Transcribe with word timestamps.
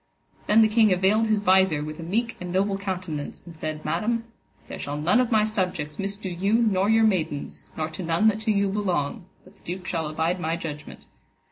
Then 0.47 0.63
the 0.63 0.67
king 0.67 0.89
avaled 0.91 1.27
his 1.27 1.37
visor 1.37 1.83
with 1.83 1.99
a 1.99 2.01
meek 2.01 2.35
and 2.41 2.51
noble 2.51 2.75
countenance, 2.75 3.43
and 3.45 3.55
said, 3.55 3.85
Madam, 3.85 4.23
there 4.67 4.79
shall 4.79 4.97
none 4.97 5.19
of 5.19 5.29
my 5.29 5.43
subjects 5.43 5.97
misdo 5.97 6.27
you 6.31 6.53
nor 6.55 6.89
your 6.89 7.03
maidens, 7.05 7.65
nor 7.77 7.87
to 7.89 8.01
none 8.01 8.27
that 8.29 8.39
to 8.39 8.51
you 8.51 8.67
belong, 8.69 9.25
but 9.43 9.53
the 9.53 9.63
duke 9.63 9.85
shall 9.85 10.07
abide 10.07 10.39
my 10.39 10.55
judgment. 10.55 11.05